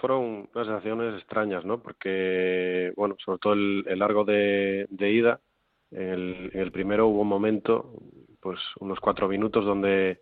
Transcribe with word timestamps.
fueron 0.00 0.48
unas 0.54 0.66
sensaciones 0.66 1.14
extrañas, 1.14 1.64
¿no? 1.64 1.80
Porque, 1.80 2.92
bueno, 2.96 3.16
sobre 3.24 3.38
todo 3.38 3.52
el, 3.54 3.98
largo 3.98 4.24
de, 4.24 4.86
ida, 4.98 5.40
en 5.90 6.50
el, 6.52 6.72
primero 6.72 7.08
hubo 7.08 7.22
un 7.22 7.28
momento, 7.28 7.92
pues 8.40 8.58
unos 8.80 9.00
cuatro 9.00 9.28
minutos 9.28 9.64
donde 9.64 10.20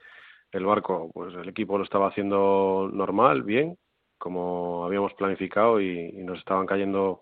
el 0.52 0.64
barco, 0.64 1.10
pues 1.12 1.34
el 1.34 1.48
equipo 1.48 1.78
lo 1.78 1.84
estaba 1.84 2.08
haciendo 2.08 2.90
normal, 2.92 3.42
bien, 3.42 3.78
como 4.18 4.84
habíamos 4.84 5.14
planificado 5.14 5.80
y, 5.80 6.12
nos 6.24 6.38
estaban 6.38 6.66
cayendo 6.66 7.20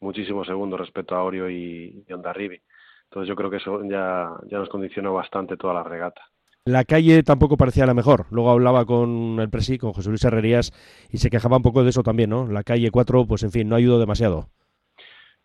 muchísimos 0.00 0.46
segundos 0.46 0.80
respecto 0.80 1.14
a 1.16 1.22
Orio 1.22 1.50
y, 1.50 2.04
y 2.06 2.12
Ondarribi. 2.12 2.60
Entonces 3.04 3.28
yo 3.28 3.36
creo 3.36 3.50
que 3.50 3.56
eso 3.58 3.82
ya, 3.84 4.30
ya 4.46 4.58
nos 4.58 4.68
condicionó 4.68 5.14
bastante 5.14 5.56
toda 5.56 5.74
la 5.74 5.82
regata. 5.84 6.22
La 6.66 6.82
calle 6.84 7.22
tampoco 7.22 7.56
parecía 7.56 7.86
la 7.86 7.94
mejor. 7.94 8.26
Luego 8.32 8.50
hablaba 8.50 8.84
con 8.84 9.38
el 9.38 9.48
presi, 9.48 9.78
con 9.78 9.92
José 9.92 10.08
Luis 10.08 10.24
Herrerías, 10.24 10.72
y 11.12 11.18
se 11.18 11.30
quejaba 11.30 11.58
un 11.58 11.62
poco 11.62 11.84
de 11.84 11.90
eso 11.90 12.02
también, 12.02 12.30
¿no? 12.30 12.48
La 12.48 12.64
calle 12.64 12.90
4, 12.90 13.24
pues 13.24 13.44
en 13.44 13.52
fin, 13.52 13.68
no 13.68 13.76
ayudó 13.76 14.00
demasiado. 14.00 14.48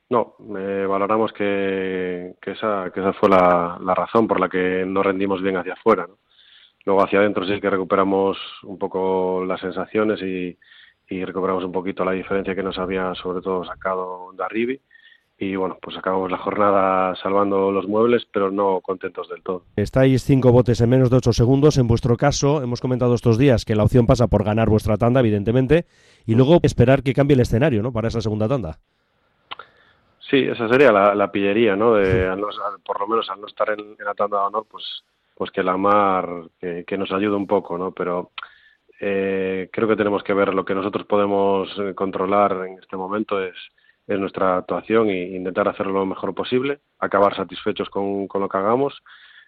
No, 0.09 0.34
valoramos 0.39 1.31
que, 1.31 2.34
esa, 2.43 2.89
que 2.91 3.02
esa 3.02 3.13
fue 3.13 3.29
la, 3.29 3.77
razón 3.95 4.27
por 4.27 4.39
la 4.39 4.49
que 4.49 4.84
no 4.84 5.03
rendimos 5.03 5.43
bien 5.43 5.57
hacia 5.57 5.73
afuera. 5.73 6.07
Luego 6.85 7.03
hacia 7.03 7.20
adentro 7.20 7.45
sí 7.45 7.62
que 7.62 7.70
recuperamos 7.70 8.40
un 8.63 8.79
poco 8.79 9.45
las 9.45 9.62
sensaciones 9.62 10.23
y, 10.23 10.57
y 11.07 11.23
recuperamos 11.23 11.63
un 11.63 11.71
poquito 11.71 12.03
la 12.03 12.13
diferencia 12.13 12.55
que 12.55 12.63
nos 12.63 12.79
había 12.79 13.13
sobre 13.13 13.41
todo 13.41 13.63
sacado 13.63 14.31
Darribi 14.34 14.81
y 15.41 15.55
bueno, 15.55 15.80
pues 15.81 15.98
acabamos 15.98 16.30
la 16.30 16.38
jornada 16.38 17.16
salvando 17.16 17.72
los 17.72 17.88
muebles, 17.88 18.27
pero 18.32 18.52
no 18.52 18.80
contentos 18.80 19.27
del 19.27 19.41
todo. 19.41 19.63
Estáis 19.76 20.23
cinco 20.23 20.52
botes 20.52 20.80
en 20.82 20.90
menos 20.91 21.09
de 21.09 21.18
ocho 21.18 21.34
segundos. 21.34 21.80
En 21.80 21.88
vuestro 21.88 22.16
caso, 22.16 22.62
hemos 22.62 22.80
comentado 22.80 23.16
estos 23.16 23.40
días 23.40 23.66
que 23.66 23.73
la 23.73 23.84
opción 23.84 24.05
pasa 24.05 24.27
por 24.27 24.44
ganar 24.44 24.70
vuestra 24.70 24.98
tanda, 24.98 25.20
evidentemente, 25.20 25.85
y 26.27 26.35
luego 26.35 26.59
esperar 26.62 27.02
que 27.02 27.16
cambie 27.16 27.34
el 27.34 27.40
escenario, 27.40 27.82
¿no? 27.82 27.91
Para 27.91 28.09
esa 28.09 28.22
segunda 28.22 28.48
tanda. 28.48 28.77
Sí, 30.30 30.38
esa 30.43 30.70
sería 30.70 30.91
la, 30.91 31.32
pillería, 31.32 31.76
¿no? 31.76 31.96
De, 31.96 32.30
por 32.85 32.99
lo 32.99 33.08
menos 33.08 33.27
al 33.32 33.41
no 33.41 33.48
estar 33.48 33.71
en, 33.71 33.96
la 33.98 34.13
tanda 34.13 34.37
de 34.37 34.46
honor, 34.46 34.68
pues, 34.70 35.04
pues 35.34 35.49
que 35.49 35.63
la 35.63 35.76
mar 35.76 36.30
que, 36.60 36.98
nos 36.99 37.12
ayude 37.12 37.35
un 37.35 37.48
poco, 37.48 37.80
¿no? 37.80 37.93
Pero 37.93 38.30
eh, 38.99 39.70
creo 39.74 39.87
que 39.87 39.96
tenemos 39.96 40.21
que 40.21 40.35
ver 40.35 40.54
lo 40.54 40.63
que 40.63 40.76
nosotros 40.76 41.08
podemos 41.08 41.68
eh, 41.80 41.96
controlar 41.96 42.68
en 42.68 42.77
este 42.77 42.96
momento 42.96 43.43
es 43.43 43.55
es 44.13 44.20
nuestra 44.20 44.57
actuación 44.57 45.09
e 45.09 45.35
intentar 45.35 45.67
hacerlo 45.67 45.93
lo 45.93 46.05
mejor 46.05 46.34
posible, 46.34 46.79
acabar 46.99 47.35
satisfechos 47.35 47.90
con, 47.90 48.27
lo 48.34 48.49
que 48.49 48.57
hagamos. 48.57 49.01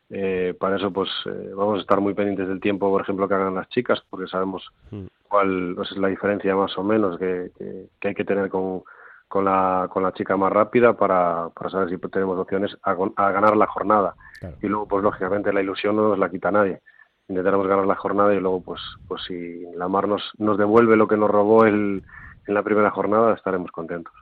Eh, 0.09 0.53
para 0.59 0.78
eso, 0.78 0.92
pues 0.92 1.09
eh, 1.25 1.52
vamos 1.55 1.80
a 1.80 1.81
estar 1.81 2.00
muy 2.00 2.14
pendientes 2.14 2.47
del 2.47 2.59
tiempo, 2.59 2.89
por 2.89 3.02
ejemplo, 3.02 3.28
que 3.28 3.33
hagan 3.33 3.55
las 3.55 3.70
chicas, 3.70 4.02
porque 4.09 4.28
sabemos 4.28 4.70
mm. 4.92 5.05
cuál 5.28 5.75
es 5.81 5.97
la 5.97 6.08
diferencia 6.08 6.55
más 6.55 6.78
o 6.78 6.83
menos 6.83 7.17
que, 7.17 7.52
hay 8.02 8.14
que 8.14 8.25
tener 8.25 8.50
con, 8.50 8.83
con, 9.28 9.45
la, 9.45 9.88
con 9.92 10.03
la 10.03 10.14
chica 10.14 10.38
más 10.38 10.52
rápida 10.52 10.94
para, 10.94 11.50
para 11.50 11.70
saber 11.70 11.89
si 11.89 11.98
tenemos 12.09 12.38
opciones 12.38 12.77
a, 12.83 12.94
ganar 13.31 13.58
la 13.58 13.67
jornada. 13.67 14.16
Y 14.61 14.67
luego, 14.67 14.88
pues 14.88 15.03
lógicamente, 15.03 15.53
la 15.53 15.61
ilusión 15.61 15.95
no 15.95 16.09
nos 16.09 16.20
la 16.20 16.30
quita 16.30 16.52
nadie. 16.52 16.81
Intentaremos 17.30 17.66
ganar 17.67 17.86
la 17.86 17.95
jornada 17.95 18.33
y 18.36 18.39
luego, 18.39 18.61
pues, 18.61 18.81
pues 19.08 19.23
si 19.23 19.64
la 19.75 19.88
mar 19.88 20.08
nos, 20.08 20.31
nos 20.38 20.58
devuelve 20.58 20.98
lo 20.98 21.08
que 21.08 21.16
nos 21.16 21.31
robó 21.31 21.66
el, 21.66 22.03
en 22.48 22.53
la 22.53 22.64
primera 22.64 22.92
jornada, 22.92 23.33
estaremos 23.33 23.72
contentos. 23.72 24.14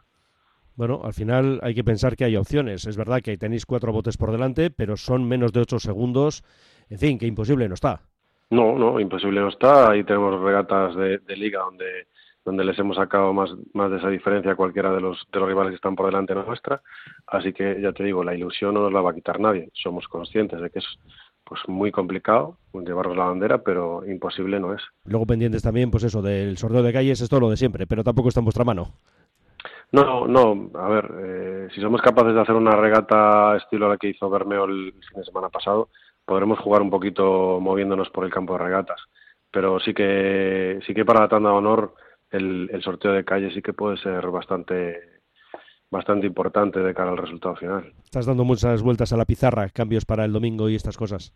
Bueno, 0.81 1.01
al 1.03 1.13
final 1.13 1.59
hay 1.61 1.75
que 1.75 1.83
pensar 1.83 2.15
que 2.15 2.23
hay 2.23 2.35
opciones. 2.35 2.87
Es 2.87 2.97
verdad 2.97 3.21
que 3.21 3.37
tenéis 3.37 3.67
cuatro 3.67 3.93
botes 3.93 4.17
por 4.17 4.31
delante, 4.31 4.71
pero 4.71 4.97
son 4.97 5.27
menos 5.27 5.53
de 5.53 5.59
ocho 5.59 5.77
segundos. 5.77 6.43
En 6.89 6.97
fin, 6.97 7.19
que 7.19 7.27
imposible 7.27 7.67
no 7.67 7.75
está. 7.75 8.01
No, 8.49 8.75
no, 8.79 8.99
imposible 8.99 9.41
no 9.41 9.49
está. 9.49 9.91
Ahí 9.91 10.03
tenemos 10.03 10.41
regatas 10.41 10.95
de, 10.95 11.19
liga 11.37 11.59
donde 11.59 12.07
donde 12.43 12.65
les 12.65 12.79
hemos 12.79 12.97
sacado 12.97 13.31
más, 13.31 13.51
más 13.73 13.91
de 13.91 13.97
esa 13.97 14.09
diferencia 14.09 14.53
a 14.53 14.55
cualquiera 14.55 14.91
de 14.91 15.01
los, 15.01 15.23
de 15.31 15.39
los 15.39 15.47
rivales 15.47 15.69
que 15.69 15.75
están 15.75 15.95
por 15.95 16.07
delante 16.07 16.33
nuestra. 16.33 16.81
Así 17.27 17.53
que 17.53 17.79
ya 17.79 17.93
te 17.93 18.03
digo, 18.03 18.23
la 18.23 18.33
ilusión 18.33 18.73
no 18.73 18.81
nos 18.81 18.91
la 18.91 19.01
va 19.01 19.11
a 19.11 19.13
quitar 19.13 19.39
nadie. 19.39 19.69
Somos 19.73 20.07
conscientes 20.07 20.59
de 20.59 20.71
que 20.71 20.79
es 20.79 20.87
pues 21.43 21.61
muy 21.67 21.91
complicado 21.91 22.57
llevarnos 22.73 23.17
la 23.17 23.25
bandera, 23.25 23.61
pero 23.61 24.03
imposible 24.07 24.59
no 24.59 24.73
es. 24.73 24.81
Luego 25.03 25.25
pendientes 25.25 25.61
también, 25.61 25.91
pues 25.91 26.05
eso, 26.05 26.21
del 26.21 26.57
sorteo 26.57 26.81
de 26.81 26.93
calles 26.93 27.21
es 27.21 27.29
todo 27.29 27.41
lo 27.41 27.49
de 27.49 27.57
siempre, 27.57 27.85
pero 27.85 28.03
tampoco 28.03 28.29
está 28.29 28.39
en 28.39 28.45
vuestra 28.45 28.63
mano. 28.63 28.93
No, 29.91 30.25
no, 30.25 30.71
a 30.75 30.87
ver, 30.87 31.11
eh, 31.19 31.67
si 31.73 31.81
somos 31.81 32.01
capaces 32.01 32.33
de 32.33 32.41
hacer 32.41 32.55
una 32.55 32.71
regata 32.71 33.57
estilo 33.57 33.89
la 33.89 33.97
que 33.97 34.09
hizo 34.09 34.29
Bermeo 34.29 34.65
el 34.65 34.93
fin 34.93 35.19
de 35.19 35.25
semana 35.25 35.49
pasado, 35.49 35.89
podremos 36.25 36.59
jugar 36.59 36.81
un 36.81 36.89
poquito 36.89 37.59
moviéndonos 37.59 38.09
por 38.09 38.23
el 38.23 38.31
campo 38.31 38.53
de 38.53 38.63
regatas. 38.63 39.01
Pero 39.51 39.79
sí 39.81 39.93
que, 39.93 40.79
sí 40.87 40.93
que 40.93 41.03
para 41.03 41.21
la 41.21 41.27
tanda 41.27 41.49
de 41.49 41.55
honor 41.57 41.93
el, 42.29 42.69
el 42.71 42.81
sorteo 42.81 43.11
de 43.11 43.25
calle 43.25 43.51
sí 43.53 43.61
que 43.61 43.73
puede 43.73 43.97
ser 43.97 44.25
bastante 44.27 45.11
bastante 45.89 46.25
importante 46.25 46.79
de 46.79 46.93
cara 46.93 47.11
al 47.11 47.17
resultado 47.17 47.57
final. 47.57 47.93
Estás 48.03 48.25
dando 48.25 48.45
muchas 48.45 48.81
vueltas 48.81 49.11
a 49.11 49.17
la 49.17 49.25
pizarra, 49.25 49.67
cambios 49.69 50.05
para 50.05 50.23
el 50.23 50.31
domingo 50.31 50.69
y 50.69 50.75
estas 50.75 50.97
cosas. 50.97 51.33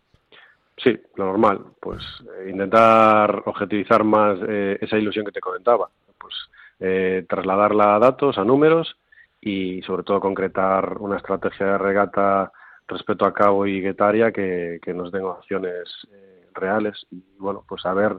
Sí, 0.78 0.98
lo 1.16 1.26
normal, 1.26 1.62
pues 1.82 2.02
eh, 2.40 2.50
intentar 2.50 3.44
objetivizar 3.46 4.04
más 4.04 4.40
eh, 4.48 4.78
esa 4.82 4.98
ilusión 4.98 5.26
que 5.26 5.32
te 5.32 5.40
comentaba, 5.40 5.90
pues 6.18 6.34
eh, 6.80 7.26
trasladarla 7.28 7.96
a 7.96 8.00
datos, 8.00 8.38
a 8.38 8.44
números 8.44 8.98
y 9.42 9.82
sobre 9.84 10.04
todo 10.04 10.20
concretar 10.20 10.98
una 11.00 11.18
estrategia 11.18 11.66
de 11.68 11.78
regata 11.78 12.52
respecto 12.88 13.26
a 13.26 13.34
Cabo 13.34 13.66
y 13.66 13.82
Guetaria 13.82 14.32
que, 14.32 14.80
nos 14.94 15.12
den 15.12 15.24
opciones 15.24 15.90
eh, 16.12 16.48
reales 16.54 17.06
y 17.12 17.24
bueno, 17.38 17.64
pues 17.68 17.86
a 17.86 17.94
ver 17.94 18.18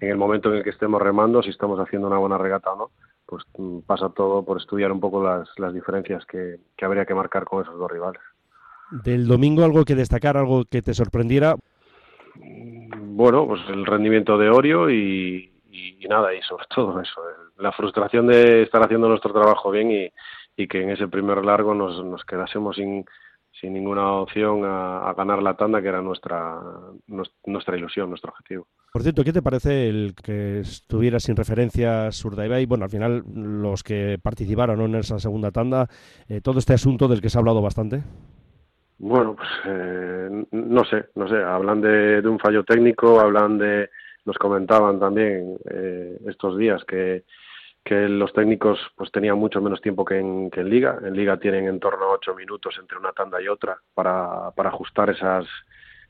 en 0.00 0.10
el 0.10 0.16
momento 0.16 0.50
en 0.50 0.58
el 0.58 0.64
que 0.64 0.70
estemos 0.70 1.02
remando 1.02 1.42
si 1.42 1.50
estamos 1.50 1.78
haciendo 1.80 2.08
una 2.08 2.18
buena 2.18 2.38
regata 2.38 2.72
o 2.72 2.76
no, 2.76 2.90
pues 3.26 3.44
mm, 3.56 3.80
pasa 3.80 4.08
todo 4.10 4.44
por 4.44 4.58
estudiar 4.58 4.92
un 4.92 5.00
poco 5.00 5.22
las, 5.22 5.48
las 5.58 5.74
diferencias 5.74 6.24
que, 6.26 6.60
que 6.76 6.84
habría 6.84 7.04
que 7.04 7.14
marcar 7.14 7.44
con 7.44 7.62
esos 7.62 7.78
dos 7.78 7.90
rivales. 7.90 8.22
Del 8.90 9.26
domingo 9.26 9.64
algo 9.64 9.84
que 9.84 9.94
destacar, 9.94 10.36
algo 10.36 10.64
que 10.64 10.80
te 10.80 10.94
sorprendiera. 10.94 11.56
Bueno, 12.36 13.46
pues 13.46 13.60
el 13.68 13.84
rendimiento 13.84 14.38
de 14.38 14.48
Orio 14.48 14.88
y, 14.90 15.50
y, 16.00 16.08
nada, 16.08 16.34
y 16.34 16.42
sobre 16.42 16.66
todo 16.74 17.00
eso, 17.00 17.20
la 17.58 17.72
frustración 17.72 18.26
de 18.26 18.62
estar 18.62 18.82
haciendo 18.82 19.08
nuestro 19.08 19.32
trabajo 19.32 19.70
bien 19.70 19.90
y, 19.90 20.66
que 20.66 20.82
en 20.82 20.90
ese 20.90 21.06
primer 21.06 21.44
largo 21.44 21.72
nos, 21.72 22.04
nos 22.04 22.24
quedásemos 22.24 22.74
sin, 22.74 23.04
sin 23.60 23.72
ninguna 23.72 24.12
opción 24.12 24.62
a, 24.64 25.12
ganar 25.16 25.42
la 25.42 25.54
tanda, 25.54 25.80
que 25.80 25.88
era 25.88 26.02
nuestra, 26.02 26.58
nuestra 27.46 27.76
ilusión, 27.76 28.08
nuestro 28.08 28.30
objetivo. 28.30 28.66
Por 28.92 29.02
cierto, 29.02 29.22
¿qué 29.22 29.32
te 29.32 29.42
parece 29.42 29.88
el 29.88 30.14
que 30.14 30.60
estuviera 30.60 31.20
sin 31.20 31.36
referencias 31.36 32.24
y 32.24 32.66
Bueno, 32.66 32.84
al 32.84 32.90
final, 32.90 33.22
los 33.32 33.82
que 33.82 34.18
participaron 34.22 34.80
en 34.80 34.94
esa 34.96 35.18
segunda 35.18 35.50
tanda, 35.50 35.86
eh, 36.28 36.40
todo 36.40 36.58
este 36.58 36.74
asunto 36.74 37.06
del 37.06 37.20
que 37.20 37.30
se 37.30 37.38
ha 37.38 37.40
hablado 37.40 37.62
bastante. 37.62 38.02
Bueno, 38.98 39.36
pues 39.36 39.48
eh, 39.66 40.44
no 40.50 40.84
sé, 40.84 41.06
no 41.14 41.28
sé, 41.28 41.36
hablan 41.36 41.80
de 41.80 42.20
un 42.26 42.38
fallo 42.40 42.64
técnico, 42.64 43.20
hablan 43.20 43.58
de, 43.58 43.88
nos 44.28 44.36
comentaban 44.36 45.00
también 45.00 45.56
eh, 45.70 46.18
estos 46.26 46.58
días 46.58 46.84
que, 46.84 47.24
que 47.82 48.08
los 48.10 48.30
técnicos 48.34 48.78
pues 48.94 49.10
tenían 49.10 49.38
mucho 49.38 49.62
menos 49.62 49.80
tiempo 49.80 50.04
que 50.04 50.18
en, 50.18 50.50
que 50.50 50.60
en 50.60 50.68
liga. 50.68 50.98
En 51.02 51.14
liga 51.14 51.38
tienen 51.38 51.66
en 51.66 51.80
torno 51.80 52.04
a 52.04 52.12
ocho 52.12 52.34
minutos 52.34 52.76
entre 52.78 52.98
una 52.98 53.12
tanda 53.12 53.40
y 53.40 53.48
otra 53.48 53.78
para, 53.94 54.50
para 54.50 54.68
ajustar 54.68 55.08
esas 55.08 55.46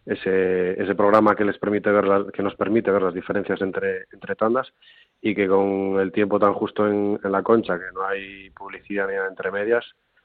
ese, 0.04 0.82
ese 0.82 0.94
programa 0.96 1.36
que 1.36 1.44
les 1.44 1.58
permite 1.58 1.92
ver 1.92 2.32
que 2.32 2.42
nos 2.42 2.56
permite 2.56 2.90
ver 2.90 3.02
las 3.02 3.14
diferencias 3.14 3.60
entre, 3.60 4.06
entre 4.10 4.34
tandas 4.34 4.72
y 5.20 5.32
que 5.34 5.46
con 5.46 6.00
el 6.00 6.10
tiempo 6.10 6.40
tan 6.40 6.54
justo 6.54 6.88
en, 6.88 7.20
la 7.22 7.42
concha 7.42 7.78
que 7.78 7.92
no 7.94 8.04
hay 8.04 8.50
publicidad 8.50 9.06
ni 9.06 9.14
entre 9.14 9.52
medias 9.52 9.84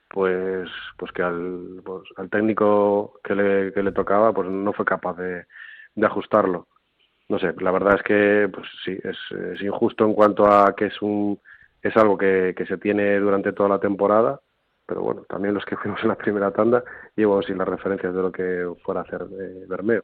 pues 0.09 0.69
pues 0.97 1.11
que 1.11 1.21
al, 1.21 1.81
pues, 1.83 2.03
al 2.15 2.29
técnico 2.29 3.19
que 3.23 3.35
le, 3.35 3.73
que 3.73 3.83
le 3.83 3.91
tocaba 3.91 4.33
pues 4.33 4.49
no 4.49 4.73
fue 4.73 4.85
capaz 4.85 5.17
de, 5.17 5.45
de 5.95 6.05
ajustarlo 6.05 6.67
no 7.29 7.39
sé, 7.39 7.53
la 7.59 7.71
verdad 7.71 7.95
es 7.95 8.03
que 8.03 8.49
pues 8.53 8.67
sí, 8.83 8.97
es, 9.03 9.61
injusto 9.61 10.05
en 10.05 10.13
cuanto 10.13 10.45
a 10.45 10.75
que 10.75 10.85
es 10.87 11.01
un 11.01 11.39
es 11.81 11.95
algo 11.97 12.17
que, 12.17 12.53
que 12.55 12.65
se 12.65 12.77
tiene 12.77 13.19
durante 13.19 13.51
toda 13.51 13.67
la 13.69 13.79
temporada, 13.79 14.39
pero 14.85 15.01
bueno, 15.01 15.23
también 15.27 15.53
los 15.53 15.65
que 15.65 15.75
fuimos 15.77 16.01
en 16.03 16.09
la 16.09 16.15
primera 16.15 16.51
tanda 16.51 16.83
llevo 17.15 17.41
sin 17.41 17.57
las 17.57 17.67
referencias 17.67 18.13
de 18.13 18.21
lo 18.21 18.31
que 18.31 18.67
fuera 18.83 19.01
a 19.01 19.03
hacer 19.03 19.25
de 19.25 19.65
Bermeo 19.67 20.03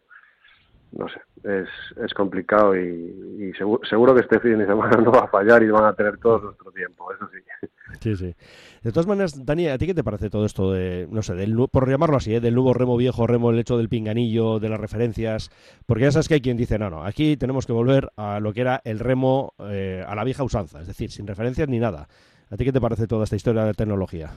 no 0.91 1.07
sé, 1.07 1.21
es, 1.44 1.69
es 2.03 2.13
complicado 2.13 2.75
y, 2.75 3.53
seguro, 3.88 4.15
que 4.15 4.21
este 4.21 4.39
fin 4.39 4.57
de 4.57 4.65
semana 4.65 4.97
no 5.03 5.12
va 5.12 5.25
a 5.25 5.27
fallar 5.27 5.62
y 5.63 5.69
van 5.69 5.86
a 5.86 5.94
tener 5.94 6.18
todo 6.18 6.39
nuestro 6.39 6.71
tiempo, 6.71 7.12
eso 7.13 7.30
sí. 7.31 7.68
Sí, 8.00 8.15
sí. 8.15 8.36
De 8.83 8.91
todas 8.91 9.07
maneras, 9.07 9.45
Dani, 9.45 9.68
¿a 9.68 9.77
ti 9.77 9.88
qué 9.88 9.94
te 9.94 10.03
parece 10.03 10.30
todo 10.30 10.45
esto 10.45 10.71
de, 10.71 11.07
no 11.12 11.21
sé, 11.21 11.36
del, 11.36 11.56
por 11.71 11.89
llamarlo 11.89 12.18
así, 12.18 12.33
¿eh? 12.33 12.39
del 12.39 12.56
nuevo 12.56 12.74
remo 12.74 12.97
viejo, 12.97 13.27
remo 13.27 13.51
el 13.51 13.59
hecho 13.59 13.77
del 13.77 13.89
pinganillo, 13.89 14.59
de 14.59 14.69
las 14.69 14.80
referencias? 14.80 15.51
Porque 15.86 16.03
ya 16.03 16.12
sabes 16.12 16.27
que 16.27 16.36
hay 16.36 16.41
quien 16.41 16.57
dice, 16.57 16.80
no, 16.80 16.89
no, 16.89 17.03
aquí 17.03 17.38
tenemos 17.38 17.65
que 17.65 17.74
volver 17.74 18.09
a 18.15 18.39
lo 18.39 18.53
que 18.53 18.62
era 18.62 18.81
el 18.83 19.00
remo 19.00 19.53
eh, 19.59 20.03
a 20.07 20.15
la 20.15 20.24
vieja 20.24 20.44
usanza, 20.44 20.81
es 20.81 20.88
decir, 20.88 21.12
sin 21.12 21.27
referencias 21.27 21.68
ni 21.68 21.80
nada. 21.80 22.07
¿A 22.51 22.57
ti 22.57 22.65
qué 22.65 22.71
te 22.71 22.81
parece 22.81 23.06
toda 23.06 23.25
esta 23.25 23.35
historia 23.35 23.63
de 23.63 23.74
tecnología? 23.74 24.31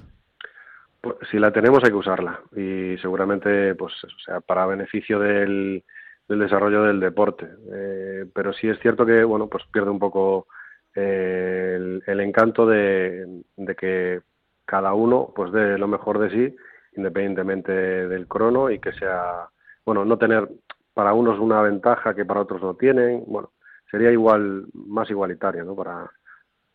Pues, 1.00 1.16
si 1.30 1.38
la 1.38 1.52
tenemos 1.52 1.82
hay 1.82 1.90
que 1.90 1.96
usarla 1.96 2.40
y 2.54 2.96
seguramente, 2.98 3.74
pues, 3.74 3.92
o 4.04 4.18
sea, 4.24 4.40
para 4.40 4.66
beneficio 4.66 5.18
del 5.18 5.82
del 6.28 6.40
desarrollo 6.40 6.84
del 6.84 7.00
deporte. 7.00 7.48
Eh, 7.72 8.26
pero 8.34 8.52
sí 8.52 8.68
es 8.68 8.78
cierto 8.80 9.04
que, 9.04 9.24
bueno, 9.24 9.48
pues 9.48 9.64
pierde 9.72 9.90
un 9.90 9.98
poco 9.98 10.46
eh, 10.94 12.00
el, 12.06 12.20
encanto 12.20 12.66
de, 12.66 13.44
que 13.76 14.20
cada 14.64 14.94
uno 14.94 15.32
pues 15.34 15.52
dé 15.52 15.78
lo 15.78 15.88
mejor 15.88 16.18
de 16.18 16.30
sí, 16.30 16.56
independientemente 16.96 17.72
del 17.72 18.28
crono 18.28 18.70
y 18.70 18.78
que 18.78 18.92
sea, 18.92 19.48
bueno, 19.84 20.04
no 20.04 20.18
tener 20.18 20.48
para 20.94 21.14
unos 21.14 21.38
una 21.38 21.62
ventaja 21.62 22.14
que 22.14 22.24
para 22.24 22.42
otros 22.42 22.62
no 22.62 22.74
tienen, 22.74 23.24
bueno, 23.26 23.52
sería 23.90 24.10
igual, 24.10 24.66
más 24.74 25.08
igualitario, 25.10 25.64
¿no? 25.64 25.74
Para, 25.74 26.10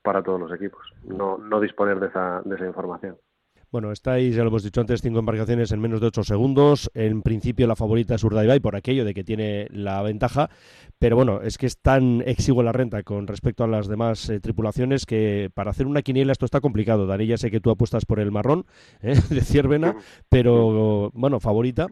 para 0.02 0.24
todos 0.24 0.40
los 0.40 0.52
equipos, 0.54 0.82
no, 1.04 1.38
no 1.38 1.60
disponer 1.60 2.00
de 2.00 2.08
esa, 2.08 2.42
de 2.44 2.56
esa 2.56 2.66
información. 2.66 3.18
Bueno, 3.70 3.92
estáis, 3.92 4.34
ya 4.34 4.44
lo 4.44 4.48
hemos 4.48 4.64
dicho 4.64 4.80
antes, 4.80 5.02
cinco 5.02 5.20
embarcaciones 5.20 5.74
en 5.74 5.82
menos 5.82 6.00
de 6.00 6.08
ocho 6.08 6.24
segundos. 6.24 6.90
En 6.94 7.22
principio 7.22 7.68
la 7.68 7.76
favorita 7.76 8.16
es 8.16 8.24
Urdaibai 8.24 8.62
por 8.62 8.78
aquello 8.78 9.04
de 9.04 9.14
que 9.14 9.26
tiene 9.26 9.68
la 9.72 10.02
ventaja, 10.02 10.50
pero 10.98 11.18
bueno, 11.18 11.42
es 11.42 11.58
que 11.58 11.66
es 11.66 11.78
tan 11.78 12.24
exigua 12.26 12.64
la 12.64 12.72
renta 12.72 13.04
con 13.04 13.28
respecto 13.28 13.66
a 13.66 13.68
las 13.68 13.90
demás 13.90 14.30
eh, 14.30 14.40
tripulaciones 14.40 15.06
que 15.06 15.50
para 15.54 15.72
hacer 15.72 15.86
una 15.86 16.02
quiniela 16.02 16.32
esto 16.32 16.46
está 16.46 16.62
complicado. 16.62 17.08
Dani, 17.08 17.28
ya 17.28 17.36
sé 17.36 17.52
que 17.52 17.60
tú 17.60 17.70
apuestas 17.70 18.06
por 18.06 18.22
el 18.22 18.32
marrón 18.32 18.66
¿eh? 19.02 19.16
de 19.30 19.42
Ciervena, 19.42 19.96
pero 20.30 21.12
bueno, 21.14 21.42
favorita. 21.42 21.88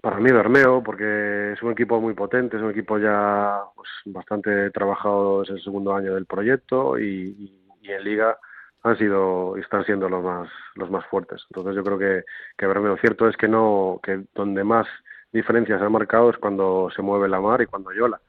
Para 0.00 0.18
mí 0.18 0.32
Bermeo, 0.32 0.82
porque 0.82 1.52
es 1.52 1.62
un 1.62 1.72
equipo 1.72 2.00
muy 2.00 2.14
potente, 2.14 2.56
es 2.56 2.62
un 2.62 2.70
equipo 2.70 2.98
ya 2.98 3.60
pues, 3.76 3.88
bastante 4.06 4.70
trabajado, 4.70 5.42
es 5.42 5.50
el 5.50 5.62
segundo 5.62 5.94
año 5.94 6.14
del 6.14 6.24
proyecto 6.24 6.98
y 6.98 7.52
en 7.82 8.04
liga 8.04 8.38
han 8.82 8.96
sido 8.96 9.56
y 9.56 9.60
están 9.60 9.84
siendo 9.84 10.08
los 10.08 10.22
más 10.22 10.48
los 10.74 10.90
más 10.90 11.04
fuertes. 11.06 11.44
Entonces 11.50 11.74
yo 11.74 11.84
creo 11.84 11.98
que 11.98 12.24
que 12.56 12.66
Bermeo 12.66 12.96
cierto 12.98 13.28
es 13.28 13.36
que 13.36 13.48
no 13.48 14.00
que 14.02 14.24
donde 14.34 14.64
más 14.64 14.86
diferencias 15.32 15.82
ha 15.82 15.88
marcado 15.88 16.30
es 16.30 16.38
cuando 16.38 16.90
se 16.94 17.02
mueve 17.02 17.28
la 17.28 17.40
mar 17.40 17.60
y 17.62 17.66
cuando 17.66 17.92
yola. 17.92 18.20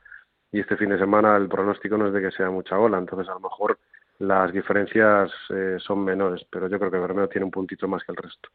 Y 0.51 0.59
este 0.59 0.77
fin 0.77 0.89
de 0.89 0.97
semana 0.97 1.37
el 1.37 1.47
pronóstico 1.47 1.97
no 1.97 2.07
es 2.07 2.13
de 2.13 2.21
que 2.21 2.31
sea 2.31 2.49
mucha 2.49 2.77
ola, 2.79 2.97
entonces 2.97 3.29
a 3.29 3.33
lo 3.33 3.39
mejor 3.39 3.77
las 4.19 4.51
diferencias 4.51 5.31
eh, 5.49 5.77
son 5.79 6.03
menores, 6.03 6.45
pero 6.49 6.67
yo 6.67 6.77
creo 6.79 6.91
que 6.91 6.97
Bermeo 6.97 7.29
tiene 7.29 7.45
un 7.45 7.51
puntito 7.51 7.87
más 7.87 8.03
que 8.03 8.11
el 8.11 8.17
resto. 8.17 8.49